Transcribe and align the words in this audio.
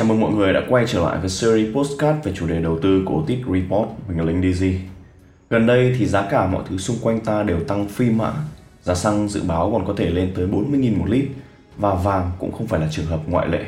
Chào 0.00 0.06
mừng 0.06 0.20
mọi 0.20 0.32
người 0.32 0.52
đã 0.52 0.62
quay 0.68 0.84
trở 0.86 1.02
lại 1.02 1.18
với 1.18 1.28
series 1.28 1.74
postcard 1.74 2.18
về 2.24 2.32
chủ 2.36 2.46
đề 2.46 2.60
đầu 2.62 2.78
tư 2.82 3.02
của 3.06 3.14
Otis 3.14 3.38
Report. 3.38 3.88
Mình 4.08 4.18
là 4.18 4.24
Linh 4.24 4.40
DZ. 4.40 4.78
Gần 5.50 5.66
đây 5.66 5.96
thì 5.98 6.06
giá 6.06 6.22
cả 6.30 6.46
mọi 6.46 6.62
thứ 6.68 6.78
xung 6.78 6.96
quanh 7.02 7.20
ta 7.20 7.42
đều 7.42 7.60
tăng 7.60 7.88
phi 7.88 8.10
mã. 8.10 8.32
Giá 8.82 8.94
xăng 8.94 9.28
dự 9.28 9.42
báo 9.42 9.70
còn 9.72 9.86
có 9.86 9.94
thể 9.96 10.10
lên 10.10 10.32
tới 10.36 10.46
40.000 10.46 10.98
một 10.98 11.04
lít 11.08 11.24
và 11.76 11.94
vàng 11.94 12.30
cũng 12.38 12.52
không 12.52 12.66
phải 12.66 12.80
là 12.80 12.88
trường 12.90 13.06
hợp 13.06 13.20
ngoại 13.26 13.48
lệ. 13.48 13.64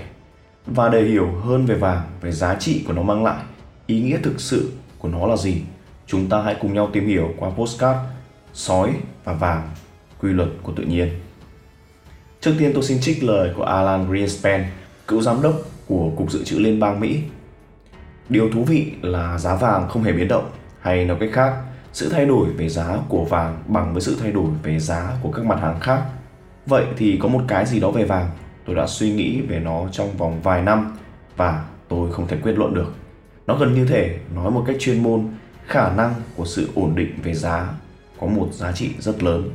Và 0.67 0.89
để 0.89 1.03
hiểu 1.03 1.27
hơn 1.45 1.67
về 1.67 1.75
vàng, 1.75 2.03
về 2.21 2.33
giá 2.33 2.55
trị 2.55 2.85
của 2.87 2.93
nó 2.93 3.03
mang 3.03 3.25
lại, 3.25 3.45
ý 3.87 4.01
nghĩa 4.01 4.19
thực 4.23 4.41
sự 4.41 4.73
của 4.99 5.09
nó 5.09 5.27
là 5.27 5.37
gì, 5.37 5.57
chúng 6.07 6.29
ta 6.29 6.43
hãy 6.43 6.57
cùng 6.61 6.75
nhau 6.75 6.91
tìm 6.93 7.07
hiểu 7.07 7.35
qua 7.39 7.51
postcard 7.51 7.99
Sói 8.55 8.93
và 9.25 9.33
vàng, 9.33 9.71
quy 10.21 10.33
luật 10.33 10.49
của 10.62 10.73
tự 10.77 10.83
nhiên. 10.83 11.09
Trước 12.41 12.53
tiên 12.59 12.71
tôi 12.75 12.83
xin 12.83 13.01
trích 13.01 13.25
lời 13.25 13.53
của 13.57 13.64
Alan 13.64 14.11
Greenspan, 14.11 14.64
cựu 15.07 15.23
giám 15.23 15.43
đốc 15.43 15.55
của 15.93 16.11
Cục 16.17 16.31
Dự 16.31 16.45
trữ 16.45 16.59
Liên 16.59 16.81
bang 16.81 17.01
Mỹ. 17.01 17.21
Điều 18.29 18.50
thú 18.50 18.64
vị 18.64 18.93
là 19.03 19.39
giá 19.39 19.55
vàng 19.55 19.89
không 19.89 20.03
hề 20.03 20.13
biến 20.13 20.29
động, 20.29 20.50
hay 20.81 21.05
nói 21.05 21.17
cách 21.21 21.31
khác, 21.33 21.55
sự 21.93 22.09
thay 22.09 22.27
đổi 22.27 22.49
về 22.49 22.69
giá 22.69 22.99
của 23.09 23.25
vàng 23.25 23.63
bằng 23.67 23.93
với 23.93 24.03
sự 24.03 24.17
thay 24.21 24.33
đổi 24.33 24.47
về 24.63 24.79
giá 24.79 25.17
của 25.23 25.31
các 25.31 25.45
mặt 25.45 25.59
hàng 25.61 25.81
khác. 25.81 26.03
Vậy 26.67 26.85
thì 26.97 27.19
có 27.23 27.29
một 27.29 27.41
cái 27.49 27.67
gì 27.67 27.81
đó 27.81 27.91
về 27.91 28.05
vàng, 28.05 28.31
tôi 28.67 28.77
đã 28.77 28.86
suy 28.86 29.13
nghĩ 29.13 29.41
về 29.41 29.59
nó 29.59 29.89
trong 29.93 30.17
vòng 30.17 30.41
vài 30.43 30.63
năm 30.63 30.97
và 31.36 31.64
tôi 31.89 32.12
không 32.12 32.28
thể 32.28 32.36
quyết 32.42 32.59
luận 32.59 32.75
được. 32.75 32.95
Nó 33.47 33.56
gần 33.56 33.75
như 33.75 33.86
thể 33.86 34.19
nói 34.34 34.50
một 34.50 34.64
cách 34.67 34.77
chuyên 34.78 35.03
môn, 35.03 35.28
khả 35.67 35.92
năng 35.95 36.14
của 36.36 36.45
sự 36.45 36.69
ổn 36.75 36.95
định 36.95 37.14
về 37.22 37.34
giá 37.34 37.69
có 38.20 38.27
một 38.27 38.48
giá 38.53 38.72
trị 38.72 38.91
rất 38.98 39.22
lớn 39.22 39.50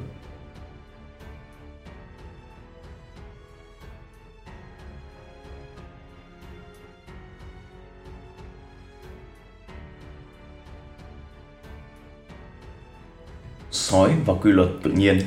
Sói 13.97 14.11
và 14.25 14.33
quy 14.33 14.51
luật 14.51 14.69
tự 14.83 14.91
nhiên 14.91 15.19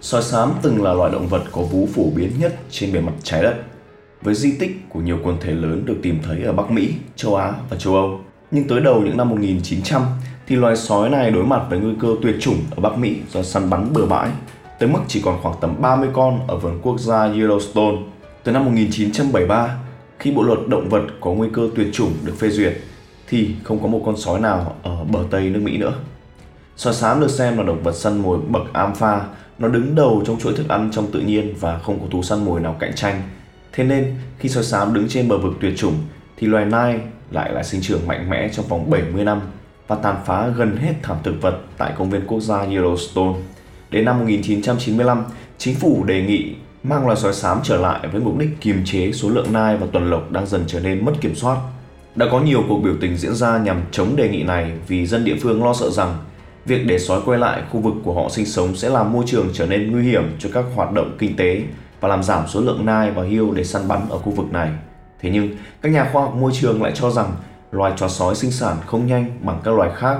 Sói 0.00 0.22
xám 0.22 0.52
từng 0.62 0.82
là 0.82 0.92
loài 0.92 1.12
động 1.12 1.26
vật 1.26 1.42
có 1.52 1.62
vú 1.62 1.88
phổ 1.94 2.02
biến 2.16 2.30
nhất 2.38 2.56
trên 2.70 2.92
bề 2.92 3.00
mặt 3.00 3.12
trái 3.22 3.42
đất, 3.42 3.54
với 4.22 4.34
di 4.34 4.56
tích 4.56 4.70
của 4.88 5.00
nhiều 5.00 5.18
quần 5.24 5.36
thể 5.40 5.52
lớn 5.52 5.82
được 5.86 5.96
tìm 6.02 6.18
thấy 6.22 6.42
ở 6.42 6.52
Bắc 6.52 6.70
Mỹ, 6.70 6.92
châu 7.16 7.34
Á 7.34 7.52
và 7.70 7.76
châu 7.76 7.94
Âu. 7.94 8.20
Nhưng 8.50 8.68
tới 8.68 8.80
đầu 8.80 9.02
những 9.02 9.16
năm 9.16 9.28
1900 9.28 10.02
thì 10.46 10.56
loài 10.56 10.76
sói 10.76 11.10
này 11.10 11.30
đối 11.30 11.44
mặt 11.44 11.62
với 11.70 11.78
nguy 11.78 11.92
cơ 12.00 12.08
tuyệt 12.22 12.36
chủng 12.40 12.56
ở 12.70 12.80
Bắc 12.80 12.98
Mỹ 12.98 13.16
do 13.32 13.42
săn 13.42 13.70
bắn 13.70 13.92
bừa 13.92 14.06
bãi, 14.06 14.30
tới 14.78 14.88
mức 14.88 15.00
chỉ 15.08 15.22
còn 15.24 15.42
khoảng 15.42 15.56
tầm 15.60 15.74
30 15.82 16.08
con 16.12 16.40
ở 16.48 16.56
vườn 16.56 16.80
quốc 16.82 17.00
gia 17.00 17.28
Yellowstone. 17.28 18.02
Từ 18.44 18.52
năm 18.52 18.64
1973, 18.64 19.78
khi 20.18 20.32
bộ 20.32 20.42
luật 20.42 20.58
động 20.68 20.88
vật 20.88 21.02
có 21.20 21.32
nguy 21.32 21.48
cơ 21.52 21.68
tuyệt 21.76 21.88
chủng 21.92 22.12
được 22.24 22.34
phê 22.38 22.50
duyệt, 22.50 22.76
thì 23.28 23.54
không 23.64 23.82
có 23.82 23.88
một 23.88 24.02
con 24.06 24.16
sói 24.16 24.40
nào 24.40 24.74
ở 24.82 25.04
bờ 25.04 25.20
Tây 25.30 25.50
nước 25.50 25.60
Mỹ 25.62 25.78
nữa. 25.78 25.94
Sói 26.76 26.94
xám 26.94 27.20
được 27.20 27.30
xem 27.30 27.56
là 27.56 27.62
động 27.62 27.82
vật 27.82 27.92
săn 27.92 28.22
mồi 28.22 28.38
bậc 28.48 28.62
alpha, 28.72 29.20
nó 29.58 29.68
đứng 29.68 29.94
đầu 29.94 30.22
trong 30.26 30.38
chuỗi 30.40 30.54
thức 30.56 30.68
ăn 30.68 30.90
trong 30.92 31.12
tự 31.12 31.20
nhiên 31.20 31.54
và 31.60 31.78
không 31.78 32.00
có 32.00 32.06
thú 32.10 32.22
săn 32.22 32.44
mồi 32.44 32.60
nào 32.60 32.76
cạnh 32.80 32.94
tranh. 32.94 33.22
Thế 33.72 33.84
nên, 33.84 34.14
khi 34.38 34.48
sói 34.48 34.64
xám 34.64 34.94
đứng 34.94 35.08
trên 35.08 35.28
bờ 35.28 35.38
vực 35.38 35.52
tuyệt 35.60 35.74
chủng, 35.76 35.94
thì 36.36 36.46
loài 36.46 36.64
nai 36.64 37.00
lại 37.30 37.52
là 37.52 37.62
sinh 37.62 37.80
trưởng 37.80 38.06
mạnh 38.06 38.30
mẽ 38.30 38.48
trong 38.52 38.66
vòng 38.66 38.90
70 38.90 39.24
năm 39.24 39.40
và 39.88 39.96
tàn 39.96 40.16
phá 40.26 40.48
gần 40.48 40.76
hết 40.76 40.94
thảm 41.02 41.16
thực 41.22 41.42
vật 41.42 41.60
tại 41.78 41.92
công 41.98 42.10
viên 42.10 42.26
quốc 42.26 42.40
gia 42.40 42.66
Yellowstone. 42.66 43.34
Đến 43.90 44.04
năm 44.04 44.18
1995, 44.18 45.24
chính 45.58 45.74
phủ 45.74 46.04
đề 46.04 46.22
nghị 46.22 46.54
mang 46.82 47.06
loài 47.06 47.16
sói 47.16 47.32
xám 47.32 47.60
trở 47.64 47.76
lại 47.76 48.08
với 48.12 48.20
mục 48.20 48.38
đích 48.38 48.50
kiềm 48.60 48.82
chế 48.84 49.12
số 49.12 49.28
lượng 49.28 49.52
nai 49.52 49.76
và 49.76 49.86
tuần 49.92 50.10
lộc 50.10 50.32
đang 50.32 50.46
dần 50.46 50.64
trở 50.66 50.80
nên 50.80 51.04
mất 51.04 51.12
kiểm 51.20 51.34
soát. 51.34 51.56
Đã 52.14 52.26
có 52.32 52.40
nhiều 52.40 52.62
cuộc 52.68 52.78
biểu 52.78 52.94
tình 53.00 53.16
diễn 53.16 53.34
ra 53.34 53.58
nhằm 53.58 53.82
chống 53.90 54.16
đề 54.16 54.28
nghị 54.28 54.42
này 54.42 54.72
vì 54.88 55.06
dân 55.06 55.24
địa 55.24 55.36
phương 55.40 55.64
lo 55.64 55.74
sợ 55.74 55.90
rằng 55.90 56.16
việc 56.66 56.86
để 56.86 56.98
sói 56.98 57.20
quay 57.24 57.38
lại 57.38 57.62
khu 57.70 57.80
vực 57.80 57.94
của 58.04 58.14
họ 58.14 58.28
sinh 58.28 58.46
sống 58.46 58.76
sẽ 58.76 58.88
làm 58.88 59.12
môi 59.12 59.24
trường 59.26 59.48
trở 59.52 59.66
nên 59.66 59.92
nguy 59.92 60.02
hiểm 60.02 60.36
cho 60.38 60.48
các 60.52 60.64
hoạt 60.74 60.92
động 60.92 61.16
kinh 61.18 61.36
tế 61.36 61.62
và 62.00 62.08
làm 62.08 62.22
giảm 62.22 62.46
số 62.48 62.60
lượng 62.60 62.86
nai 62.86 63.10
và 63.10 63.22
hươu 63.22 63.54
để 63.54 63.64
săn 63.64 63.88
bắn 63.88 64.00
ở 64.10 64.18
khu 64.18 64.32
vực 64.32 64.52
này. 64.52 64.70
Thế 65.20 65.30
nhưng, 65.30 65.48
các 65.82 65.92
nhà 65.92 66.10
khoa 66.12 66.22
học 66.22 66.34
môi 66.34 66.52
trường 66.54 66.82
lại 66.82 66.92
cho 66.94 67.10
rằng 67.10 67.32
loài 67.70 67.92
chó 67.96 68.08
sói 68.08 68.34
sinh 68.34 68.50
sản 68.50 68.76
không 68.86 69.06
nhanh 69.06 69.38
bằng 69.42 69.60
các 69.64 69.74
loài 69.74 69.90
khác 69.94 70.18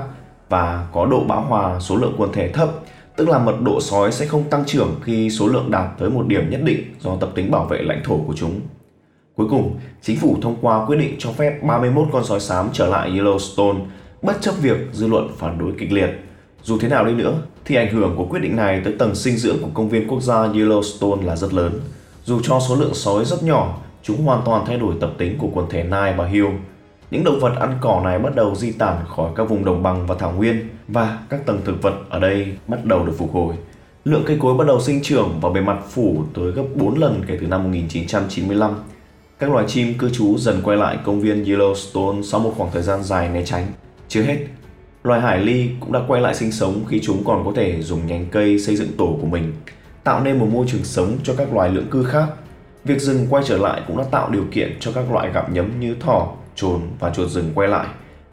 và 0.49 0.87
có 0.93 1.05
độ 1.05 1.23
bão 1.27 1.41
hòa 1.41 1.79
số 1.79 1.95
lượng 1.95 2.15
quần 2.17 2.33
thể 2.33 2.51
thấp, 2.51 2.69
tức 3.15 3.29
là 3.29 3.39
mật 3.39 3.55
độ 3.61 3.81
sói 3.81 4.11
sẽ 4.11 4.25
không 4.25 4.43
tăng 4.49 4.65
trưởng 4.65 4.95
khi 5.03 5.29
số 5.29 5.47
lượng 5.47 5.71
đạt 5.71 5.87
tới 5.99 6.09
một 6.09 6.27
điểm 6.27 6.49
nhất 6.49 6.61
định 6.63 6.83
do 6.99 7.15
tập 7.19 7.29
tính 7.35 7.51
bảo 7.51 7.65
vệ 7.65 7.81
lãnh 7.81 8.01
thổ 8.03 8.17
của 8.17 8.33
chúng. 8.35 8.61
Cuối 9.35 9.47
cùng, 9.49 9.79
chính 10.01 10.19
phủ 10.19 10.37
thông 10.41 10.55
qua 10.61 10.85
quyết 10.85 10.97
định 10.97 11.15
cho 11.19 11.31
phép 11.31 11.59
31 11.63 12.07
con 12.13 12.25
sói 12.25 12.39
xám 12.39 12.69
trở 12.73 12.87
lại 12.87 13.11
Yellowstone 13.11 13.79
bất 14.21 14.41
chấp 14.41 14.53
việc 14.61 14.77
dư 14.91 15.07
luận 15.07 15.29
phản 15.37 15.57
đối 15.57 15.71
kịch 15.79 15.91
liệt. 15.91 16.26
Dù 16.67 16.77
thế 16.77 16.87
nào 16.87 17.05
đi 17.05 17.13
nữa, 17.13 17.41
thì 17.65 17.75
ảnh 17.75 17.93
hưởng 17.93 18.15
của 18.17 18.25
quyết 18.25 18.39
định 18.39 18.55
này 18.55 18.81
tới 18.83 18.93
tầng 18.99 19.15
sinh 19.15 19.37
dưỡng 19.37 19.57
của 19.61 19.69
công 19.73 19.89
viên 19.89 20.07
quốc 20.07 20.21
gia 20.21 20.47
Yellowstone 20.47 21.25
là 21.25 21.35
rất 21.35 21.53
lớn. 21.53 21.79
Dù 22.25 22.39
cho 22.43 22.59
số 22.59 22.75
lượng 22.75 22.93
sói 22.93 23.25
rất 23.25 23.43
nhỏ, 23.43 23.77
chúng 24.03 24.25
hoàn 24.25 24.41
toàn 24.45 24.65
thay 24.65 24.77
đổi 24.77 24.95
tập 24.99 25.13
tính 25.17 25.37
của 25.37 25.47
quần 25.53 25.69
thể 25.69 25.83
nai 25.83 26.13
và 26.13 26.27
hươu. 26.27 26.49
Những 27.11 27.23
động 27.23 27.39
vật 27.39 27.55
ăn 27.59 27.77
cỏ 27.81 28.01
này 28.03 28.19
bắt 28.19 28.35
đầu 28.35 28.55
di 28.55 28.71
tản 28.71 28.95
khỏi 29.07 29.31
các 29.35 29.49
vùng 29.49 29.65
đồng 29.65 29.83
bằng 29.83 30.07
và 30.07 30.15
thảo 30.15 30.31
nguyên 30.31 30.69
và 30.87 31.19
các 31.29 31.45
tầng 31.45 31.61
thực 31.65 31.81
vật 31.81 31.93
ở 32.09 32.19
đây 32.19 32.47
bắt 32.67 32.85
đầu 32.85 33.05
được 33.05 33.13
phục 33.17 33.33
hồi. 33.33 33.55
Lượng 34.05 34.23
cây 34.25 34.37
cối 34.41 34.53
bắt 34.53 34.67
đầu 34.67 34.81
sinh 34.81 34.99
trưởng 35.03 35.39
và 35.41 35.49
bề 35.49 35.61
mặt 35.61 35.77
phủ 35.89 36.23
tới 36.33 36.51
gấp 36.51 36.65
4 36.75 36.97
lần 36.97 37.23
kể 37.27 37.37
từ 37.41 37.47
năm 37.47 37.63
1995. 37.63 38.71
Các 39.39 39.51
loài 39.51 39.65
chim 39.67 39.93
cư 39.97 40.09
trú 40.09 40.37
dần 40.37 40.61
quay 40.63 40.77
lại 40.77 40.97
công 41.05 41.21
viên 41.21 41.43
Yellowstone 41.43 42.21
sau 42.21 42.39
một 42.39 42.53
khoảng 42.57 42.71
thời 42.73 42.83
gian 42.83 43.03
dài 43.03 43.29
né 43.29 43.43
tránh. 43.45 43.65
Chưa 44.07 44.21
hết, 44.21 44.37
loài 45.03 45.21
hải 45.21 45.39
ly 45.39 45.69
cũng 45.79 45.91
đã 45.91 45.99
quay 46.07 46.21
lại 46.21 46.35
sinh 46.35 46.51
sống 46.51 46.85
khi 46.87 46.99
chúng 47.03 47.23
còn 47.25 47.45
có 47.45 47.51
thể 47.55 47.81
dùng 47.81 48.07
nhánh 48.07 48.25
cây 48.31 48.59
xây 48.59 48.75
dựng 48.75 48.97
tổ 48.97 49.17
của 49.21 49.27
mình, 49.27 49.53
tạo 50.03 50.23
nên 50.23 50.39
một 50.39 50.47
môi 50.51 50.65
trường 50.69 50.83
sống 50.83 51.17
cho 51.23 51.33
các 51.37 51.53
loài 51.53 51.69
lưỡng 51.69 51.89
cư 51.89 52.03
khác. 52.03 52.27
Việc 52.83 53.01
rừng 53.01 53.27
quay 53.29 53.43
trở 53.47 53.57
lại 53.57 53.81
cũng 53.87 53.97
đã 53.97 54.03
tạo 54.11 54.29
điều 54.29 54.45
kiện 54.51 54.77
cho 54.79 54.91
các 54.91 55.11
loại 55.11 55.31
gặm 55.33 55.53
nhấm 55.53 55.79
như 55.79 55.95
thỏ, 55.99 56.33
trồn 56.55 56.81
và 56.99 57.09
chuột 57.09 57.29
rừng 57.29 57.51
quay 57.55 57.67
lại, 57.67 57.87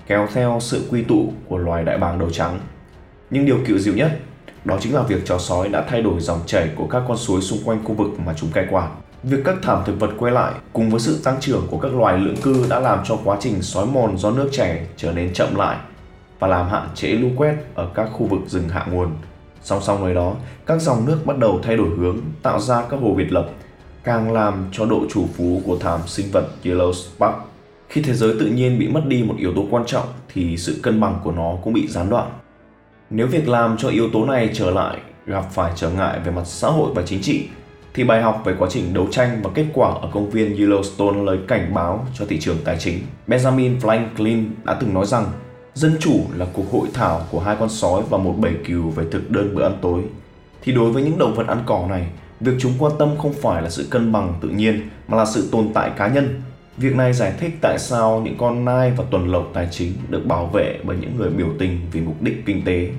kéo 0.06 0.28
theo 0.34 0.58
sự 0.60 0.86
quy 0.90 1.02
tụ 1.02 1.32
của 1.48 1.58
loài 1.58 1.84
đại 1.84 1.98
bàng 1.98 2.18
đầu 2.18 2.30
trắng. 2.30 2.60
Nhưng 3.30 3.46
điều 3.46 3.58
cựu 3.66 3.78
dịu 3.78 3.94
nhất 3.94 4.18
đó 4.64 4.76
chính 4.80 4.94
là 4.94 5.02
việc 5.02 5.24
chó 5.24 5.38
sói 5.38 5.68
đã 5.68 5.84
thay 5.88 6.02
đổi 6.02 6.20
dòng 6.20 6.40
chảy 6.46 6.70
của 6.76 6.86
các 6.86 7.02
con 7.08 7.16
suối 7.16 7.40
xung 7.40 7.58
quanh 7.64 7.84
khu 7.84 7.94
vực 7.94 8.08
mà 8.26 8.34
chúng 8.36 8.50
cai 8.50 8.66
quản. 8.70 8.90
Việc 9.22 9.38
các 9.44 9.56
thảm 9.62 9.82
thực 9.86 10.00
vật 10.00 10.10
quay 10.18 10.32
lại 10.32 10.52
cùng 10.72 10.90
với 10.90 11.00
sự 11.00 11.20
tăng 11.24 11.40
trưởng 11.40 11.66
của 11.70 11.78
các 11.78 11.94
loài 11.94 12.18
lưỡng 12.18 12.36
cư 12.36 12.66
đã 12.70 12.80
làm 12.80 12.98
cho 13.04 13.18
quá 13.24 13.36
trình 13.40 13.62
xói 13.62 13.86
mòn 13.86 14.18
do 14.18 14.30
nước 14.30 14.48
chảy 14.52 14.86
trở 14.96 15.12
nên 15.12 15.32
chậm 15.32 15.54
lại 15.54 15.76
và 16.38 16.48
làm 16.48 16.68
hạn 16.68 16.88
chế 16.94 17.08
lũ 17.08 17.28
quét 17.36 17.56
ở 17.74 17.88
các 17.94 18.08
khu 18.12 18.26
vực 18.26 18.40
rừng 18.46 18.68
hạ 18.68 18.86
nguồn. 18.90 19.08
Song 19.62 19.82
song 19.82 20.02
với 20.02 20.14
đó, 20.14 20.34
các 20.66 20.82
dòng 20.82 21.06
nước 21.06 21.18
bắt 21.24 21.38
đầu 21.38 21.60
thay 21.62 21.76
đổi 21.76 21.88
hướng, 21.88 22.18
tạo 22.42 22.60
ra 22.60 22.82
các 22.90 23.00
hồ 23.00 23.14
biệt 23.14 23.32
lập, 23.32 23.50
càng 24.04 24.32
làm 24.32 24.68
cho 24.72 24.86
độ 24.86 25.00
chủ 25.10 25.26
phú 25.36 25.62
của 25.66 25.76
thảm 25.80 26.00
sinh 26.06 26.26
vật 26.32 26.48
Yellowspark. 26.62 27.32
Khi 27.88 28.02
thế 28.02 28.14
giới 28.14 28.34
tự 28.40 28.46
nhiên 28.46 28.78
bị 28.78 28.88
mất 28.88 29.06
đi 29.06 29.22
một 29.22 29.34
yếu 29.38 29.52
tố 29.54 29.64
quan 29.70 29.84
trọng 29.86 30.06
thì 30.34 30.56
sự 30.56 30.80
cân 30.82 31.00
bằng 31.00 31.20
của 31.24 31.32
nó 31.32 31.54
cũng 31.62 31.72
bị 31.72 31.86
gián 31.86 32.10
đoạn. 32.10 32.30
Nếu 33.10 33.26
việc 33.26 33.48
làm 33.48 33.76
cho 33.76 33.88
yếu 33.88 34.10
tố 34.12 34.24
này 34.24 34.50
trở 34.52 34.70
lại 34.70 34.98
gặp 35.26 35.44
phải 35.52 35.72
trở 35.76 35.90
ngại 35.90 36.20
về 36.24 36.32
mặt 36.32 36.44
xã 36.44 36.68
hội 36.68 36.90
và 36.94 37.02
chính 37.06 37.22
trị 37.22 37.48
thì 37.94 38.04
bài 38.04 38.22
học 38.22 38.42
về 38.44 38.54
quá 38.58 38.68
trình 38.70 38.94
đấu 38.94 39.06
tranh 39.10 39.40
và 39.42 39.50
kết 39.54 39.66
quả 39.74 39.88
ở 39.88 40.08
công 40.12 40.30
viên 40.30 40.56
Yellowstone 40.56 41.24
lời 41.24 41.38
cảnh 41.48 41.74
báo 41.74 42.06
cho 42.14 42.24
thị 42.28 42.40
trường 42.40 42.56
tài 42.64 42.76
chính. 42.78 42.98
Benjamin 43.28 43.80
Franklin 43.80 44.44
đã 44.64 44.74
từng 44.80 44.94
nói 44.94 45.06
rằng 45.06 45.24
dân 45.74 45.96
chủ 46.00 46.20
là 46.34 46.46
cuộc 46.52 46.72
hội 46.72 46.88
thảo 46.94 47.26
của 47.30 47.40
hai 47.40 47.56
con 47.60 47.68
sói 47.68 48.02
và 48.10 48.18
một 48.18 48.34
bầy 48.38 48.54
cừu 48.66 48.90
về 48.90 49.04
thực 49.10 49.30
đơn 49.30 49.54
bữa 49.54 49.62
ăn 49.62 49.78
tối. 49.82 50.00
Thì 50.62 50.72
đối 50.72 50.92
với 50.92 51.02
những 51.02 51.18
động 51.18 51.34
vật 51.34 51.46
ăn 51.46 51.62
cỏ 51.66 51.86
này, 51.88 52.06
việc 52.40 52.52
chúng 52.58 52.72
quan 52.78 52.92
tâm 52.98 53.08
không 53.18 53.32
phải 53.32 53.62
là 53.62 53.70
sự 53.70 53.86
cân 53.90 54.12
bằng 54.12 54.34
tự 54.40 54.48
nhiên 54.48 54.88
mà 55.08 55.16
là 55.16 55.26
sự 55.26 55.48
tồn 55.52 55.68
tại 55.74 55.90
cá 55.96 56.08
nhân. 56.08 56.42
Việc 56.76 56.96
này 56.96 57.12
giải 57.12 57.32
thích 57.38 57.58
tại 57.60 57.78
sao 57.78 58.20
những 58.24 58.36
con 58.38 58.64
nai 58.64 58.92
và 58.96 59.04
tuần 59.10 59.32
lộc 59.32 59.50
tài 59.54 59.68
chính 59.70 59.92
được 60.08 60.26
bảo 60.26 60.46
vệ 60.46 60.78
bởi 60.84 60.96
những 61.00 61.16
người 61.16 61.30
biểu 61.30 61.48
tình 61.58 61.80
vì 61.92 62.00
mục 62.00 62.22
đích 62.22 62.42
kinh 62.46 62.64
tế. 62.64 62.90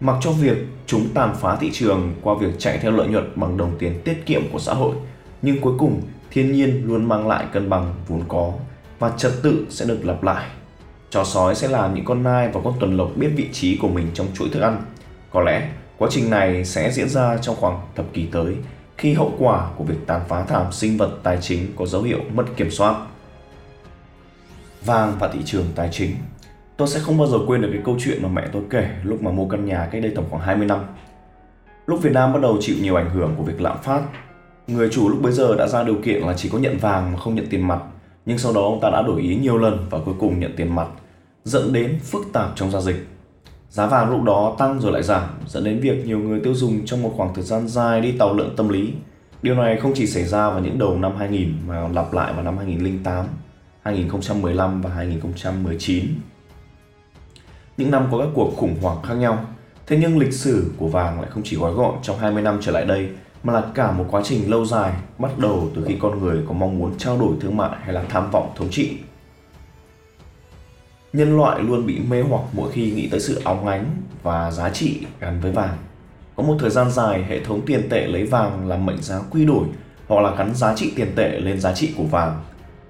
Mặc 0.00 0.16
cho 0.20 0.30
việc 0.30 0.58
chúng 0.86 1.08
tàn 1.14 1.34
phá 1.40 1.56
thị 1.56 1.70
trường 1.72 2.14
qua 2.22 2.34
việc 2.40 2.58
chạy 2.58 2.78
theo 2.78 2.92
lợi 2.92 3.08
nhuận 3.08 3.32
bằng 3.36 3.56
đồng 3.56 3.72
tiền 3.78 4.00
tiết 4.04 4.26
kiệm 4.26 4.42
của 4.52 4.58
xã 4.58 4.74
hội, 4.74 4.94
nhưng 5.42 5.60
cuối 5.60 5.74
cùng 5.78 6.02
thiên 6.30 6.52
nhiên 6.52 6.82
luôn 6.86 7.04
mang 7.04 7.28
lại 7.28 7.44
cân 7.52 7.70
bằng 7.70 7.94
vốn 8.08 8.22
có 8.28 8.52
và 8.98 9.12
trật 9.16 9.32
tự 9.42 9.66
sẽ 9.70 9.86
được 9.86 10.04
lặp 10.04 10.22
lại 10.22 10.46
Chó 11.10 11.24
sói 11.24 11.54
sẽ 11.54 11.68
làm 11.68 11.94
những 11.94 12.04
con 12.04 12.22
nai 12.22 12.48
và 12.48 12.60
con 12.64 12.74
tuần 12.80 12.96
lộc 12.96 13.10
biết 13.16 13.30
vị 13.36 13.48
trí 13.52 13.76
của 13.76 13.88
mình 13.88 14.06
trong 14.14 14.26
chuỗi 14.34 14.48
thức 14.48 14.60
ăn. 14.60 14.82
Có 15.30 15.42
lẽ 15.42 15.68
quá 15.98 16.08
trình 16.10 16.30
này 16.30 16.64
sẽ 16.64 16.92
diễn 16.92 17.08
ra 17.08 17.36
trong 17.36 17.56
khoảng 17.56 17.80
thập 17.96 18.12
kỷ 18.12 18.26
tới 18.26 18.56
khi 18.96 19.14
hậu 19.14 19.32
quả 19.38 19.70
của 19.76 19.84
việc 19.84 20.06
tàn 20.06 20.20
phá 20.28 20.44
thảm 20.44 20.72
sinh 20.72 20.96
vật 20.96 21.18
tài 21.22 21.38
chính 21.40 21.66
có 21.76 21.86
dấu 21.86 22.02
hiệu 22.02 22.18
mất 22.34 22.44
kiểm 22.56 22.70
soát. 22.70 22.94
Vàng 24.84 25.16
và 25.18 25.28
thị 25.28 25.40
trường 25.44 25.66
tài 25.74 25.88
chính 25.92 26.10
Tôi 26.80 26.88
sẽ 26.88 27.00
không 27.00 27.18
bao 27.18 27.26
giờ 27.26 27.38
quên 27.46 27.60
được 27.62 27.68
cái 27.72 27.82
câu 27.84 27.96
chuyện 28.00 28.22
mà 28.22 28.28
mẹ 28.28 28.48
tôi 28.52 28.62
kể 28.70 28.88
lúc 29.02 29.22
mà 29.22 29.30
mua 29.30 29.48
căn 29.48 29.64
nhà 29.64 29.88
cách 29.92 30.02
đây 30.02 30.12
tầm 30.14 30.24
khoảng 30.30 30.42
20 30.42 30.66
năm. 30.66 30.78
Lúc 31.86 32.02
Việt 32.02 32.12
Nam 32.12 32.32
bắt 32.32 32.42
đầu 32.42 32.56
chịu 32.60 32.76
nhiều 32.82 32.96
ảnh 32.96 33.10
hưởng 33.10 33.34
của 33.36 33.42
việc 33.42 33.60
lạm 33.60 33.78
phát, 33.82 34.02
người 34.66 34.88
chủ 34.92 35.08
lúc 35.08 35.22
bấy 35.22 35.32
giờ 35.32 35.56
đã 35.56 35.66
ra 35.66 35.82
điều 35.82 35.94
kiện 36.04 36.22
là 36.22 36.34
chỉ 36.36 36.48
có 36.48 36.58
nhận 36.58 36.78
vàng 36.78 37.12
mà 37.12 37.18
không 37.18 37.34
nhận 37.34 37.46
tiền 37.50 37.68
mặt 37.68 37.82
Nhưng 38.26 38.38
sau 38.38 38.52
đó 38.52 38.60
ông 38.60 38.80
ta 38.80 38.90
đã 38.90 39.02
đổi 39.02 39.20
ý 39.20 39.36
nhiều 39.36 39.58
lần 39.58 39.86
và 39.90 39.98
cuối 40.04 40.14
cùng 40.18 40.40
nhận 40.40 40.56
tiền 40.56 40.74
mặt, 40.74 40.88
dẫn 41.50 41.72
đến 41.72 41.98
phức 42.02 42.22
tạp 42.32 42.52
trong 42.56 42.70
giao 42.70 42.82
dịch. 42.82 43.06
Giá 43.70 43.86
vàng 43.86 44.10
lúc 44.10 44.22
đó 44.22 44.56
tăng 44.58 44.80
rồi 44.80 44.92
lại 44.92 45.02
giảm, 45.02 45.28
dẫn 45.46 45.64
đến 45.64 45.80
việc 45.80 46.06
nhiều 46.06 46.18
người 46.18 46.40
tiêu 46.40 46.54
dùng 46.54 46.86
trong 46.86 47.02
một 47.02 47.12
khoảng 47.16 47.34
thời 47.34 47.44
gian 47.44 47.68
dài 47.68 48.00
đi 48.00 48.12
tàu 48.12 48.34
lượn 48.34 48.56
tâm 48.56 48.68
lý. 48.68 48.92
Điều 49.42 49.54
này 49.54 49.80
không 49.80 49.92
chỉ 49.94 50.06
xảy 50.06 50.24
ra 50.24 50.50
vào 50.50 50.60
những 50.60 50.78
đầu 50.78 50.98
năm 50.98 51.16
2000 51.18 51.54
mà 51.66 51.88
lặp 51.88 52.12
lại 52.12 52.32
vào 52.32 52.42
năm 52.42 52.56
2008, 52.56 53.26
2015 53.82 54.82
và 54.82 54.90
2019. 54.90 56.04
Những 57.76 57.90
năm 57.90 58.08
có 58.10 58.18
các 58.18 58.28
cuộc 58.34 58.52
khủng 58.56 58.76
hoảng 58.82 59.02
khác 59.02 59.14
nhau, 59.14 59.44
thế 59.86 59.98
nhưng 60.00 60.18
lịch 60.18 60.32
sử 60.32 60.72
của 60.76 60.88
vàng 60.88 61.20
lại 61.20 61.30
không 61.30 61.42
chỉ 61.42 61.56
gói 61.56 61.72
gọn 61.72 61.94
trong 62.02 62.18
20 62.18 62.42
năm 62.42 62.58
trở 62.60 62.72
lại 62.72 62.84
đây 62.84 63.08
mà 63.42 63.52
là 63.52 63.62
cả 63.74 63.92
một 63.92 64.04
quá 64.10 64.22
trình 64.24 64.50
lâu 64.50 64.64
dài 64.64 64.92
bắt 65.18 65.38
đầu 65.38 65.68
từ 65.74 65.84
khi 65.88 65.96
con 66.00 66.18
người 66.18 66.38
có 66.48 66.52
mong 66.52 66.78
muốn 66.78 66.98
trao 66.98 67.18
đổi 67.18 67.32
thương 67.40 67.56
mại 67.56 67.70
hay 67.80 67.92
là 67.92 68.04
tham 68.08 68.30
vọng 68.30 68.52
thống 68.56 68.68
trị 68.70 68.96
nhân 71.12 71.36
loại 71.36 71.62
luôn 71.62 71.86
bị 71.86 71.98
mê 71.98 72.22
hoặc 72.22 72.42
mỗi 72.52 72.72
khi 72.72 72.90
nghĩ 72.90 73.08
tới 73.08 73.20
sự 73.20 73.40
óng 73.44 73.66
ánh 73.66 73.84
và 74.22 74.50
giá 74.50 74.70
trị 74.70 75.00
gắn 75.20 75.40
với 75.40 75.52
vàng. 75.52 75.76
Có 76.36 76.42
một 76.42 76.56
thời 76.60 76.70
gian 76.70 76.90
dài, 76.90 77.24
hệ 77.24 77.44
thống 77.44 77.60
tiền 77.66 77.88
tệ 77.88 78.06
lấy 78.06 78.24
vàng 78.24 78.68
làm 78.68 78.86
mệnh 78.86 79.02
giá 79.02 79.20
quy 79.30 79.44
đổi 79.44 79.66
hoặc 80.08 80.20
là 80.22 80.34
gắn 80.34 80.54
giá 80.54 80.76
trị 80.76 80.92
tiền 80.96 81.08
tệ 81.16 81.28
lên 81.40 81.60
giá 81.60 81.74
trị 81.74 81.90
của 81.96 82.04
vàng. 82.04 82.42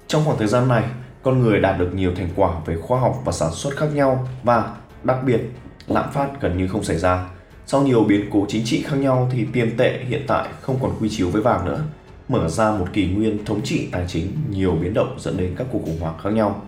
Trong 0.06 0.24
khoảng 0.24 0.38
thời 0.38 0.48
gian 0.48 0.68
này, 0.68 0.84
con 1.22 1.42
người 1.42 1.60
đạt 1.60 1.78
được 1.78 1.94
nhiều 1.94 2.12
thành 2.16 2.28
quả 2.36 2.50
về 2.66 2.76
khoa 2.76 3.00
học 3.00 3.22
và 3.24 3.32
sản 3.32 3.50
xuất 3.52 3.76
khác 3.76 3.88
nhau 3.94 4.28
và 4.42 4.74
đặc 5.04 5.18
biệt 5.26 5.40
lạm 5.86 6.12
phát 6.12 6.40
gần 6.40 6.58
như 6.58 6.68
không 6.68 6.84
xảy 6.84 6.98
ra. 6.98 7.28
Sau 7.66 7.82
nhiều 7.82 8.04
biến 8.04 8.28
cố 8.32 8.46
chính 8.48 8.64
trị 8.64 8.82
khác 8.86 8.96
nhau 8.96 9.28
thì 9.32 9.46
tiền 9.52 9.76
tệ 9.76 10.04
hiện 10.08 10.22
tại 10.26 10.48
không 10.60 10.78
còn 10.82 10.92
quy 11.00 11.08
chiếu 11.08 11.28
với 11.28 11.42
vàng 11.42 11.64
nữa, 11.64 11.80
mở 12.28 12.48
ra 12.48 12.70
một 12.70 12.86
kỷ 12.92 13.06
nguyên 13.06 13.44
thống 13.44 13.62
trị 13.64 13.88
tài 13.92 14.04
chính 14.08 14.32
nhiều 14.50 14.72
biến 14.72 14.94
động 14.94 15.16
dẫn 15.18 15.36
đến 15.36 15.54
các 15.56 15.66
cuộc 15.72 15.80
khủng 15.84 16.00
hoảng 16.00 16.18
khác 16.22 16.30
nhau 16.30 16.62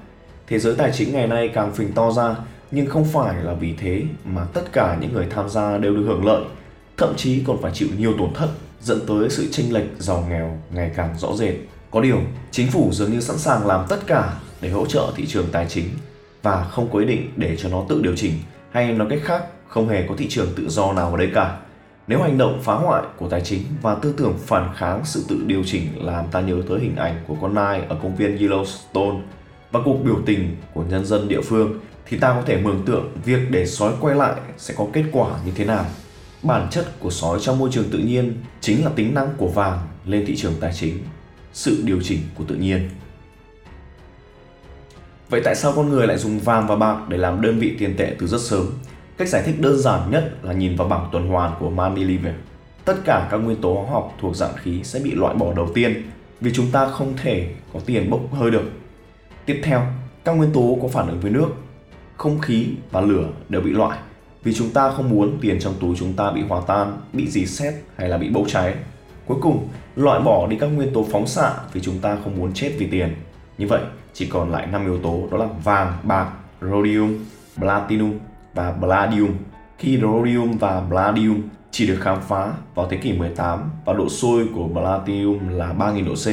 thế 0.47 0.59
giới 0.59 0.75
tài 0.75 0.91
chính 0.93 1.13
ngày 1.13 1.27
nay 1.27 1.51
càng 1.55 1.73
phình 1.73 1.93
to 1.93 2.11
ra, 2.11 2.37
nhưng 2.71 2.87
không 2.87 3.05
phải 3.05 3.45
là 3.45 3.55
vì 3.55 3.75
thế 3.79 4.03
mà 4.25 4.45
tất 4.45 4.73
cả 4.73 4.99
những 5.01 5.13
người 5.13 5.27
tham 5.31 5.49
gia 5.49 5.79
đều 5.79 5.97
được 5.97 6.05
hưởng 6.07 6.27
lợi, 6.27 6.45
thậm 6.97 7.15
chí 7.17 7.43
còn 7.47 7.63
phải 7.63 7.73
chịu 7.75 7.89
nhiều 7.99 8.13
tổn 8.19 8.35
thất 8.35 8.49
dẫn 8.81 9.01
tới 9.07 9.31
sự 9.31 9.49
chênh 9.53 9.73
lệch 9.73 9.87
giàu 9.99 10.27
nghèo 10.29 10.59
ngày 10.75 10.91
càng 10.97 11.15
rõ 11.19 11.29
rệt. 11.37 11.55
Có 11.91 12.01
điều, 12.01 12.21
chính 12.51 12.71
phủ 12.71 12.91
dường 12.93 13.13
như 13.13 13.21
sẵn 13.21 13.39
sàng 13.39 13.67
làm 13.67 13.87
tất 13.89 14.07
cả 14.07 14.33
để 14.61 14.71
hỗ 14.71 14.87
trợ 14.87 15.13
thị 15.17 15.27
trường 15.27 15.47
tài 15.53 15.67
chính 15.69 15.85
và 16.43 16.65
không 16.65 16.89
có 16.93 16.99
ý 16.99 17.05
định 17.05 17.33
để 17.37 17.57
cho 17.57 17.69
nó 17.69 17.85
tự 17.89 18.03
điều 18.03 18.17
chỉnh, 18.17 18.33
hay 18.71 18.93
nói 18.93 19.07
cách 19.11 19.21
khác, 19.23 19.43
không 19.69 19.89
hề 19.89 20.07
có 20.09 20.15
thị 20.19 20.27
trường 20.29 20.49
tự 20.57 20.69
do 20.69 20.93
nào 20.93 21.11
ở 21.11 21.17
đây 21.17 21.31
cả. 21.35 21.59
Nếu 22.07 22.23
hành 22.23 22.39
động 22.39 22.61
phá 22.63 22.75
hoại 22.75 23.03
của 23.17 23.29
tài 23.29 23.41
chính 23.41 23.63
và 23.83 23.95
tư 23.95 24.15
tưởng 24.17 24.35
phản 24.47 24.75
kháng 24.77 25.01
sự 25.05 25.25
tự 25.29 25.43
điều 25.47 25.63
chỉnh 25.67 25.83
làm 26.07 26.25
ta 26.33 26.41
nhớ 26.41 26.63
tới 26.69 26.81
hình 26.81 26.97
ảnh 26.97 27.25
của 27.27 27.37
con 27.41 27.55
nai 27.55 27.83
ở 27.89 27.97
công 28.03 28.17
viên 28.17 28.37
Yellowstone 28.37 29.21
và 29.73 29.81
cuộc 29.85 30.05
biểu 30.05 30.17
tình 30.27 30.57
của 30.75 30.85
nhân 30.91 31.05
dân 31.05 31.29
địa 31.29 31.41
phương 31.41 31.81
thì 32.07 32.19
ta 32.19 32.35
có 32.35 32.43
thể 32.47 32.57
mường 32.57 32.83
tượng 32.87 33.13
việc 33.25 33.51
để 33.51 33.67
sói 33.67 33.93
quay 34.01 34.17
lại 34.17 34.35
sẽ 34.59 34.75
có 34.77 34.87
kết 34.93 35.05
quả 35.13 35.31
như 35.47 35.53
thế 35.55 35.65
nào. 35.65 35.85
Bản 36.43 36.69
chất 36.71 37.01
của 37.01 37.11
sói 37.11 37.39
trong 37.41 37.59
môi 37.59 37.71
trường 37.73 37.91
tự 37.91 37.99
nhiên 37.99 38.35
chính 38.61 38.85
là 38.85 38.91
tính 38.97 39.15
năng 39.15 39.29
của 39.37 39.49
vàng 39.49 39.79
lên 40.05 40.27
thị 40.27 40.37
trường 40.37 40.55
tài 40.61 40.73
chính, 40.73 40.99
sự 41.53 41.83
điều 41.85 42.01
chỉnh 42.03 42.19
của 42.35 42.45
tự 42.49 42.55
nhiên. 42.55 42.91
Vậy 45.31 45.41
tại 45.45 45.55
sao 45.55 45.73
con 45.77 45.89
người 45.89 46.07
lại 46.07 46.19
dùng 46.19 46.39
vàng 46.39 46.67
và 46.67 46.77
bạc 46.77 46.99
để 47.09 47.17
làm 47.17 47.41
đơn 47.41 47.59
vị 47.59 47.77
tiền 47.79 47.95
tệ 47.97 48.17
từ 48.19 48.27
rất 48.27 48.41
sớm? 48.41 48.67
Cách 49.17 49.29
giải 49.29 49.43
thích 49.47 49.61
đơn 49.61 49.79
giản 49.79 50.11
nhất 50.11 50.33
là 50.43 50.53
nhìn 50.53 50.77
vào 50.77 50.89
bảng 50.89 51.09
tuần 51.13 51.29
hoàn 51.29 51.55
của 51.61 51.71
Mendeleev. 51.71 52.27
Tất 52.85 52.97
cả 53.05 53.29
các 53.31 53.37
nguyên 53.37 53.61
tố 53.61 53.75
hóa 53.75 53.91
học 53.91 54.17
thuộc 54.21 54.37
dạng 54.37 54.57
khí 54.57 54.81
sẽ 54.85 55.01
bị 55.01 55.11
loại 55.15 55.35
bỏ 55.35 55.53
đầu 55.57 55.69
tiên 55.75 56.03
vì 56.41 56.53
chúng 56.55 56.71
ta 56.73 56.89
không 56.89 57.15
thể 57.23 57.49
có 57.73 57.81
tiền 57.87 58.11
bốc 58.11 58.21
hơi 58.33 58.51
được 58.51 58.63
Tiếp 59.47 59.61
theo, 59.65 59.87
các 60.25 60.33
nguyên 60.33 60.53
tố 60.53 60.79
có 60.83 60.89
phản 60.89 61.09
ứng 61.09 61.21
với 61.21 61.31
nước, 61.31 61.49
không 62.17 62.39
khí 62.39 62.67
và 62.91 63.01
lửa 63.01 63.29
đều 63.49 63.61
bị 63.61 63.71
loại 63.71 63.99
vì 64.45 64.55
chúng 64.55 64.71
ta 64.71 64.91
không 64.91 65.11
muốn 65.11 65.39
tiền 65.41 65.59
trong 65.61 65.75
túi 65.81 65.97
chúng 65.97 66.13
ta 66.13 66.31
bị 66.31 66.43
hòa 66.49 66.61
tan, 66.67 67.01
bị 67.13 67.31
dì 67.31 67.47
xét 67.47 67.75
hay 67.97 68.09
là 68.09 68.19
bị 68.19 68.29
bốc 68.29 68.45
cháy. 68.49 68.75
Cuối 69.27 69.39
cùng, 69.41 69.69
loại 69.97 70.21
bỏ 70.21 70.47
đi 70.47 70.57
các 70.57 70.67
nguyên 70.67 70.93
tố 70.95 71.07
phóng 71.13 71.27
xạ 71.27 71.53
vì 71.73 71.81
chúng 71.81 71.99
ta 71.99 72.17
không 72.25 72.37
muốn 72.37 72.53
chết 72.55 72.73
vì 72.79 72.87
tiền. 72.87 73.15
Như 73.59 73.67
vậy, 73.67 73.81
chỉ 74.13 74.27
còn 74.27 74.51
lại 74.51 74.67
5 74.67 74.85
yếu 74.85 74.99
tố 74.99 75.29
đó 75.31 75.39
là 75.39 75.47
vàng, 75.65 75.93
bạc, 76.03 76.31
rhodium, 76.61 77.25
platinum 77.57 78.19
và 78.55 78.75
palladium. 78.81 79.31
Khi 79.79 79.99
rhodium 79.99 80.59
và 80.59 80.83
palladium 80.91 81.43
chỉ 81.71 81.87
được 81.87 81.99
khám 82.01 82.21
phá 82.21 82.53
vào 82.75 82.89
thế 82.91 82.97
kỷ 82.97 83.13
18 83.13 83.71
và 83.85 83.93
độ 83.93 84.09
sôi 84.09 84.47
của 84.55 84.69
platinum 84.69 85.49
là 85.49 85.73
3000 85.73 86.05
độ 86.05 86.15
C, 86.15 86.27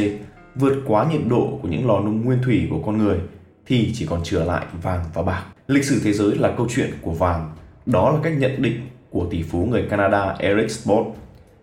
vượt 0.55 0.83
quá 0.87 1.07
nhiệt 1.11 1.21
độ 1.27 1.59
của 1.61 1.67
những 1.67 1.87
lò 1.87 1.99
nung 1.99 2.25
nguyên 2.25 2.43
thủy 2.43 2.67
của 2.69 2.79
con 2.85 2.97
người 2.97 3.19
thì 3.65 3.91
chỉ 3.95 4.05
còn 4.05 4.21
trở 4.23 4.43
lại 4.43 4.65
vàng 4.81 5.05
và 5.13 5.21
bạc. 5.21 5.43
Lịch 5.67 5.85
sử 5.85 6.01
thế 6.03 6.13
giới 6.13 6.35
là 6.35 6.53
câu 6.57 6.67
chuyện 6.69 6.91
của 7.01 7.11
vàng. 7.11 7.51
Đó 7.85 8.11
là 8.11 8.19
cách 8.23 8.33
nhận 8.37 8.61
định 8.61 8.87
của 9.09 9.27
tỷ 9.31 9.43
phú 9.43 9.67
người 9.71 9.87
Canada 9.89 10.35
Eric 10.39 10.71
Sport. 10.71 11.07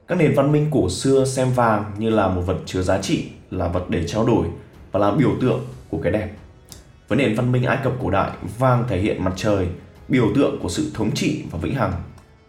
Các 0.09 0.19
nền 0.19 0.35
văn 0.35 0.53
minh 0.53 0.69
cổ 0.71 0.89
xưa 0.89 1.25
xem 1.25 1.53
vàng 1.53 1.85
như 1.99 2.11
là 2.11 2.29
một 2.29 2.41
vật 2.41 2.57
chứa 2.67 2.83
giá 2.83 2.99
trị, 3.03 3.25
là 3.51 3.69
vật 3.69 3.85
để 3.89 4.07
trao 4.07 4.27
đổi 4.27 4.47
và 4.93 5.01
là 5.01 5.11
biểu 5.11 5.31
tượng 5.41 5.61
của 5.91 5.99
cái 6.03 6.13
đẹp. 6.13 6.31
Với 7.09 7.19
nền 7.19 7.35
văn 7.35 7.53
minh 7.53 7.65
Ai 7.65 7.79
Cập 7.85 7.93
cổ 8.03 8.11
đại, 8.11 8.31
vàng 8.59 8.85
thể 8.89 8.99
hiện 9.01 9.25
mặt 9.25 9.33
trời, 9.37 9.69
biểu 10.09 10.27
tượng 10.35 10.59
của 10.63 10.69
sự 10.69 10.91
thống 10.95 11.11
trị 11.15 11.43
và 11.51 11.59
vĩnh 11.59 11.75
hằng. 11.75 11.93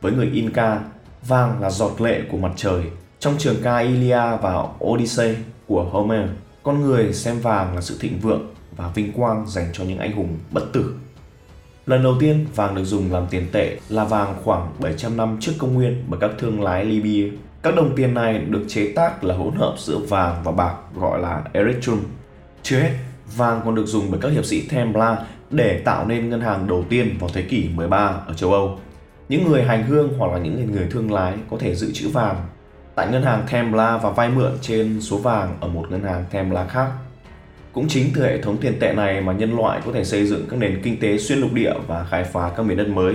Với 0.01 0.11
người 0.11 0.29
Inca, 0.33 0.79
vàng 1.27 1.61
là 1.61 1.69
giọt 1.69 2.01
lệ 2.01 2.21
của 2.31 2.37
mặt 2.37 2.51
trời. 2.55 2.81
Trong 3.19 3.35
trường 3.37 3.55
ca 3.63 3.77
Ilia 3.77 4.37
và 4.41 4.63
Odyssey, 4.83 5.35
của 5.67 5.83
Homer. 5.83 6.29
Con 6.63 6.81
người 6.81 7.13
xem 7.13 7.39
vàng 7.39 7.75
là 7.75 7.81
sự 7.81 7.97
thịnh 7.99 8.19
vượng 8.19 8.53
và 8.75 8.91
vinh 8.95 9.11
quang 9.11 9.45
dành 9.47 9.69
cho 9.73 9.83
những 9.83 9.99
anh 9.99 10.11
hùng 10.11 10.37
bất 10.51 10.73
tử. 10.73 10.95
Lần 11.85 12.03
đầu 12.03 12.15
tiên 12.19 12.45
vàng 12.55 12.75
được 12.75 12.83
dùng 12.83 13.11
làm 13.11 13.23
tiền 13.29 13.47
tệ 13.51 13.77
là 13.89 14.03
vàng 14.03 14.35
khoảng 14.43 14.73
700 14.79 15.17
năm 15.17 15.37
trước 15.39 15.51
công 15.57 15.73
nguyên 15.73 16.03
bởi 16.07 16.19
các 16.19 16.31
thương 16.39 16.61
lái 16.61 16.85
Libya. 16.85 17.37
Các 17.61 17.75
đồng 17.75 17.95
tiền 17.95 18.13
này 18.13 18.37
được 18.39 18.65
chế 18.67 18.93
tác 18.95 19.23
là 19.23 19.35
hỗn 19.35 19.55
hợp 19.55 19.75
giữa 19.79 19.97
vàng 19.97 20.41
và 20.43 20.51
bạc 20.51 20.75
gọi 20.95 21.19
là 21.19 21.43
erythrum. 21.53 21.99
Chưa 22.63 22.79
hết, 22.79 22.91
vàng 23.35 23.61
còn 23.65 23.75
được 23.75 23.85
dùng 23.85 24.11
bởi 24.11 24.19
các 24.23 24.31
hiệp 24.31 24.45
sĩ 24.45 24.61
Templar 24.61 25.17
để 25.51 25.81
tạo 25.85 26.07
nên 26.07 26.29
ngân 26.29 26.41
hàng 26.41 26.67
đầu 26.67 26.85
tiên 26.89 27.17
vào 27.19 27.29
thế 27.33 27.41
kỷ 27.41 27.69
13 27.75 27.97
ở 28.27 28.33
châu 28.33 28.53
Âu. 28.53 28.79
Những 29.29 29.47
người 29.47 29.63
hành 29.63 29.83
hương 29.83 30.13
hoặc 30.17 30.31
là 30.31 30.37
những 30.37 30.71
người 30.71 30.87
thương 30.91 31.11
lái 31.11 31.33
có 31.49 31.57
thể 31.59 31.75
dự 31.75 31.91
trữ 31.93 32.09
vàng 32.09 32.35
tại 32.97 33.07
ngân 33.11 33.23
hàng 33.23 33.43
tembla 33.51 33.97
và 33.97 34.09
vay 34.09 34.29
mượn 34.29 34.51
trên 34.61 35.01
số 35.01 35.17
vàng 35.17 35.57
ở 35.61 35.67
một 35.67 35.85
ngân 35.89 36.03
hàng 36.03 36.25
tembla 36.31 36.67
khác. 36.67 36.87
Cũng 37.71 37.87
chính 37.87 38.09
từ 38.15 38.25
hệ 38.25 38.41
thống 38.41 38.57
tiền 38.57 38.73
tệ 38.79 38.93
này 38.93 39.21
mà 39.21 39.33
nhân 39.33 39.57
loại 39.57 39.81
có 39.85 39.91
thể 39.91 40.03
xây 40.03 40.27
dựng 40.27 40.45
các 40.49 40.59
nền 40.59 40.81
kinh 40.83 40.99
tế 40.99 41.17
xuyên 41.17 41.39
lục 41.39 41.53
địa 41.53 41.73
và 41.87 42.03
khai 42.03 42.23
phá 42.23 42.51
các 42.57 42.63
miền 42.63 42.77
đất 42.77 42.87
mới. 42.87 43.13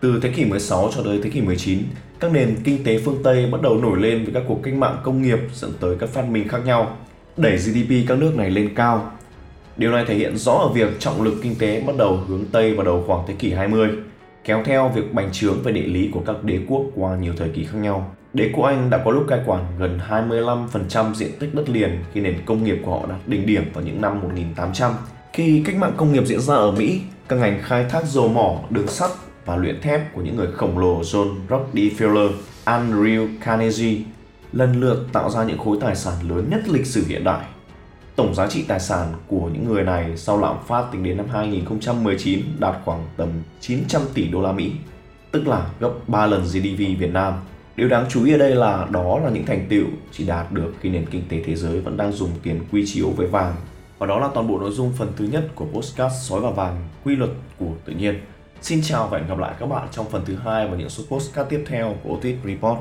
Từ 0.00 0.20
thế 0.22 0.30
kỷ 0.30 0.44
16 0.44 0.90
cho 0.94 1.02
tới 1.02 1.20
thế 1.22 1.30
kỷ 1.30 1.40
19, 1.40 1.78
các 2.20 2.32
nền 2.32 2.56
kinh 2.64 2.84
tế 2.84 2.98
phương 3.04 3.22
Tây 3.24 3.46
bắt 3.52 3.62
đầu 3.62 3.76
nổi 3.76 4.00
lên 4.00 4.24
với 4.24 4.34
các 4.34 4.42
cuộc 4.48 4.62
cách 4.62 4.74
mạng 4.74 4.96
công 5.02 5.22
nghiệp 5.22 5.38
dẫn 5.52 5.72
tới 5.80 5.96
các 6.00 6.08
phát 6.08 6.28
minh 6.28 6.48
khác 6.48 6.60
nhau, 6.64 6.96
đẩy 7.36 7.56
GDP 7.56 8.08
các 8.08 8.18
nước 8.18 8.36
này 8.36 8.50
lên 8.50 8.74
cao. 8.74 9.12
Điều 9.76 9.92
này 9.92 10.04
thể 10.08 10.14
hiện 10.14 10.36
rõ 10.36 10.52
ở 10.52 10.68
việc 10.68 11.00
trọng 11.00 11.22
lực 11.22 11.34
kinh 11.42 11.54
tế 11.58 11.82
bắt 11.86 11.96
đầu 11.98 12.16
hướng 12.16 12.44
Tây 12.52 12.74
vào 12.74 12.86
đầu 12.86 13.04
khoảng 13.06 13.26
thế 13.26 13.34
kỷ 13.38 13.52
20, 13.52 13.88
kéo 14.44 14.62
theo 14.64 14.88
việc 14.88 15.14
bành 15.14 15.28
trướng 15.32 15.62
về 15.62 15.72
địa 15.72 15.86
lý 15.86 16.10
của 16.12 16.22
các 16.26 16.44
đế 16.44 16.58
quốc 16.68 16.82
qua 16.94 17.16
nhiều 17.16 17.32
thời 17.36 17.48
kỳ 17.48 17.64
khác 17.64 17.78
nhau. 17.78 18.16
Đế 18.36 18.50
quốc 18.54 18.64
Anh 18.64 18.90
đã 18.90 19.02
có 19.04 19.10
lúc 19.10 19.24
cai 19.28 19.40
quản 19.46 19.64
gần 19.78 20.00
25% 20.08 21.14
diện 21.14 21.30
tích 21.40 21.54
đất 21.54 21.68
liền 21.68 22.04
khi 22.12 22.20
nền 22.20 22.36
công 22.46 22.64
nghiệp 22.64 22.78
của 22.84 22.90
họ 22.90 23.06
đạt 23.06 23.18
đỉnh 23.26 23.46
điểm 23.46 23.64
vào 23.74 23.84
những 23.84 24.00
năm 24.00 24.20
1800. 24.20 24.92
Khi 25.32 25.62
cách 25.66 25.76
mạng 25.76 25.92
công 25.96 26.12
nghiệp 26.12 26.24
diễn 26.26 26.40
ra 26.40 26.54
ở 26.54 26.72
Mỹ, 26.72 27.00
các 27.28 27.36
ngành 27.36 27.60
khai 27.62 27.84
thác 27.84 28.04
dầu 28.04 28.28
mỏ, 28.28 28.60
đường 28.70 28.88
sắt 28.88 29.10
và 29.44 29.56
luyện 29.56 29.80
thép 29.80 30.14
của 30.14 30.22
những 30.22 30.36
người 30.36 30.52
khổng 30.52 30.78
lồ 30.78 31.00
John 31.00 31.34
Rockefeller, 31.48 32.30
Andrew 32.64 33.28
Carnegie 33.44 34.04
lần 34.52 34.80
lượt 34.80 35.06
tạo 35.12 35.30
ra 35.30 35.44
những 35.44 35.58
khối 35.58 35.78
tài 35.80 35.96
sản 35.96 36.14
lớn 36.28 36.46
nhất 36.50 36.68
lịch 36.68 36.86
sử 36.86 37.04
hiện 37.08 37.24
đại. 37.24 37.44
Tổng 38.16 38.34
giá 38.34 38.46
trị 38.46 38.64
tài 38.68 38.80
sản 38.80 39.12
của 39.26 39.50
những 39.52 39.68
người 39.68 39.82
này 39.82 40.16
sau 40.16 40.40
lạm 40.40 40.56
phát 40.66 40.84
tính 40.92 41.02
đến 41.02 41.16
năm 41.16 41.26
2019 41.32 42.40
đạt 42.58 42.74
khoảng 42.84 43.06
tầm 43.16 43.28
900 43.60 44.02
tỷ 44.14 44.28
đô 44.28 44.42
la 44.42 44.52
Mỹ, 44.52 44.72
tức 45.30 45.48
là 45.48 45.66
gấp 45.80 45.90
3 46.06 46.26
lần 46.26 46.42
GDP 46.42 46.98
Việt 46.98 47.10
Nam 47.12 47.34
Điều 47.76 47.88
đáng 47.88 48.06
chú 48.08 48.24
ý 48.24 48.32
ở 48.32 48.38
đây 48.38 48.54
là 48.54 48.86
đó 48.90 49.18
là 49.24 49.30
những 49.30 49.46
thành 49.46 49.66
tựu 49.68 49.86
chỉ 50.12 50.26
đạt 50.26 50.52
được 50.52 50.74
khi 50.80 50.88
nền 50.88 51.06
kinh 51.10 51.22
tế 51.28 51.42
thế 51.46 51.54
giới 51.54 51.80
vẫn 51.80 51.96
đang 51.96 52.12
dùng 52.12 52.30
tiền 52.42 52.60
quy 52.72 52.86
chiếu 52.86 53.10
với 53.10 53.26
vàng. 53.26 53.54
Và 53.98 54.06
đó 54.06 54.18
là 54.18 54.28
toàn 54.34 54.48
bộ 54.48 54.58
nội 54.58 54.70
dung 54.70 54.92
phần 54.92 55.12
thứ 55.16 55.24
nhất 55.24 55.48
của 55.54 55.64
podcast 55.64 56.14
Sói 56.28 56.40
và 56.40 56.50
Vàng, 56.50 56.88
quy 57.04 57.16
luật 57.16 57.30
của 57.58 57.70
tự 57.84 57.92
nhiên. 57.92 58.20
Xin 58.62 58.80
chào 58.82 59.08
và 59.08 59.18
hẹn 59.18 59.28
gặp 59.28 59.38
lại 59.38 59.54
các 59.60 59.66
bạn 59.66 59.88
trong 59.92 60.10
phần 60.10 60.22
thứ 60.26 60.36
hai 60.36 60.68
và 60.68 60.76
những 60.76 60.88
số 60.88 61.02
podcast 61.08 61.48
tiếp 61.48 61.64
theo 61.66 61.94
của 62.02 62.14
Otis 62.14 62.36
Report. 62.44 62.78